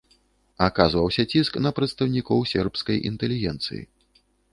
Аказваўся 0.67 1.25
ціск 1.33 1.59
на 1.65 1.71
прадстаўнікоў 1.79 2.39
сербскай 2.53 2.97
інтэлігенцыі. 3.11 3.81